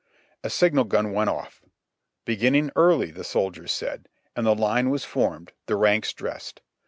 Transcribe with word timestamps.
A 0.43 0.49
signal 0.49 0.85
gun 0.85 1.11
went 1.11 1.29
off! 1.29 1.61
"Beginning 2.25 2.71
early," 2.75 3.11
the 3.11 3.23
soldiers 3.23 3.71
said; 3.71 4.09
and 4.35 4.47
the 4.47 4.55
line 4.55 4.89
was 4.89 5.05
formed, 5.05 5.51
the 5.67 5.75
ranks 5.75 6.11
dressed. 6.11 6.63